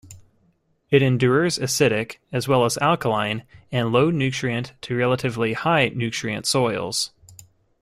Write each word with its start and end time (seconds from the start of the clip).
It 0.89 1.03
endures 1.03 1.59
acidic 1.59 2.17
as 2.31 2.47
well 2.47 2.65
as 2.65 2.75
alkaline 2.79 3.43
and 3.71 3.91
low-nutrient 3.93 4.73
to 4.81 4.95
relatively 4.95 5.53
high-nutrient 5.53 6.47
soils. 6.47 7.11